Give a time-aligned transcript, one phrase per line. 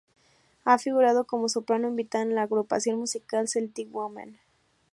[0.65, 4.39] Ha figurado como soprano invitada en la agrupación musical Celtic Woman.